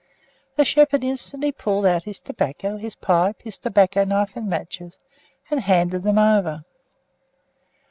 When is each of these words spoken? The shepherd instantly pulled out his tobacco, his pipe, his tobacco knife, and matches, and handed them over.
The 0.55 0.65
shepherd 0.65 1.03
instantly 1.03 1.51
pulled 1.51 1.85
out 1.85 2.05
his 2.05 2.19
tobacco, 2.19 2.77
his 2.77 2.95
pipe, 2.95 3.39
his 3.43 3.59
tobacco 3.59 4.03
knife, 4.03 4.35
and 4.35 4.49
matches, 4.49 4.97
and 5.51 5.59
handed 5.59 6.01
them 6.01 6.17
over. 6.17 6.65